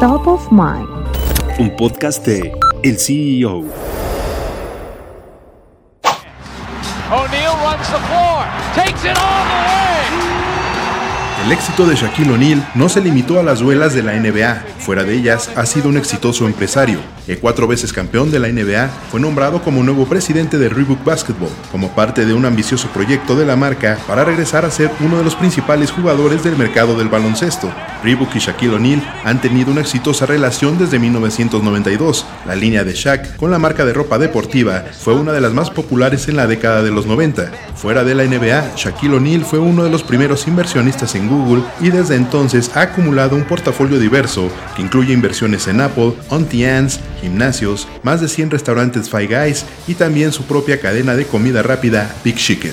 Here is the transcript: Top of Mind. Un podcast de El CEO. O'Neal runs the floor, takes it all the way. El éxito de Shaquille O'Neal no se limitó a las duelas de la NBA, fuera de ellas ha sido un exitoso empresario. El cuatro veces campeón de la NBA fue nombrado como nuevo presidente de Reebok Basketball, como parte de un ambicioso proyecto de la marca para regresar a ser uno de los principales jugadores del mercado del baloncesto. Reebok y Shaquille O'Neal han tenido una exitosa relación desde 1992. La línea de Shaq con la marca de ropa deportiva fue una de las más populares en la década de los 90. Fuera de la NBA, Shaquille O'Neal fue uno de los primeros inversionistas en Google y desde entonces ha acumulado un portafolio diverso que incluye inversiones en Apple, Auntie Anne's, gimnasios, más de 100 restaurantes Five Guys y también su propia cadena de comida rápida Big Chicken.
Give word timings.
Top 0.00 0.26
of 0.26 0.52
Mind. 0.52 0.86
Un 1.58 1.74
podcast 1.74 2.22
de 2.26 2.52
El 2.82 2.98
CEO. 2.98 3.64
O'Neal 7.10 7.56
runs 7.64 7.88
the 7.88 7.98
floor, 8.04 8.44
takes 8.74 9.08
it 9.08 9.16
all 9.16 9.44
the 9.46 9.54
way. 9.54 9.86
El 11.46 11.52
éxito 11.52 11.86
de 11.86 11.94
Shaquille 11.94 12.32
O'Neal 12.32 12.68
no 12.74 12.88
se 12.88 13.00
limitó 13.00 13.38
a 13.38 13.42
las 13.42 13.60
duelas 13.60 13.94
de 13.94 14.02
la 14.02 14.14
NBA, 14.14 14.64
fuera 14.80 15.04
de 15.04 15.14
ellas 15.14 15.48
ha 15.54 15.64
sido 15.64 15.88
un 15.88 15.96
exitoso 15.96 16.46
empresario. 16.46 16.98
El 17.28 17.38
cuatro 17.38 17.68
veces 17.68 17.92
campeón 17.92 18.30
de 18.32 18.40
la 18.40 18.48
NBA 18.48 18.88
fue 19.10 19.20
nombrado 19.20 19.62
como 19.62 19.82
nuevo 19.82 20.06
presidente 20.06 20.58
de 20.58 20.68
Reebok 20.68 21.04
Basketball, 21.04 21.50
como 21.70 21.90
parte 21.90 22.26
de 22.26 22.34
un 22.34 22.44
ambicioso 22.46 22.88
proyecto 22.88 23.36
de 23.36 23.46
la 23.46 23.54
marca 23.54 23.96
para 24.08 24.24
regresar 24.24 24.64
a 24.64 24.70
ser 24.70 24.90
uno 25.00 25.18
de 25.18 25.24
los 25.24 25.36
principales 25.36 25.92
jugadores 25.92 26.42
del 26.42 26.56
mercado 26.56 26.98
del 26.98 27.08
baloncesto. 27.08 27.72
Reebok 28.06 28.36
y 28.36 28.38
Shaquille 28.38 28.76
O'Neal 28.76 29.02
han 29.24 29.40
tenido 29.40 29.72
una 29.72 29.80
exitosa 29.80 30.26
relación 30.26 30.78
desde 30.78 31.00
1992. 31.00 32.24
La 32.46 32.54
línea 32.54 32.84
de 32.84 32.92
Shaq 32.92 33.34
con 33.34 33.50
la 33.50 33.58
marca 33.58 33.84
de 33.84 33.92
ropa 33.92 34.16
deportiva 34.16 34.84
fue 34.96 35.14
una 35.14 35.32
de 35.32 35.40
las 35.40 35.52
más 35.52 35.70
populares 35.70 36.28
en 36.28 36.36
la 36.36 36.46
década 36.46 36.84
de 36.84 36.92
los 36.92 37.06
90. 37.06 37.50
Fuera 37.74 38.04
de 38.04 38.14
la 38.14 38.22
NBA, 38.22 38.76
Shaquille 38.76 39.16
O'Neal 39.16 39.44
fue 39.44 39.58
uno 39.58 39.82
de 39.82 39.90
los 39.90 40.04
primeros 40.04 40.46
inversionistas 40.46 41.16
en 41.16 41.28
Google 41.28 41.64
y 41.80 41.90
desde 41.90 42.14
entonces 42.14 42.70
ha 42.76 42.82
acumulado 42.82 43.34
un 43.34 43.42
portafolio 43.42 43.98
diverso 43.98 44.52
que 44.76 44.82
incluye 44.82 45.12
inversiones 45.12 45.66
en 45.66 45.80
Apple, 45.80 46.12
Auntie 46.30 46.70
Anne's, 46.70 47.00
gimnasios, 47.20 47.88
más 48.04 48.20
de 48.20 48.28
100 48.28 48.52
restaurantes 48.52 49.10
Five 49.10 49.26
Guys 49.26 49.66
y 49.88 49.94
también 49.94 50.30
su 50.30 50.44
propia 50.44 50.80
cadena 50.80 51.16
de 51.16 51.26
comida 51.26 51.60
rápida 51.64 52.14
Big 52.22 52.36
Chicken. 52.36 52.72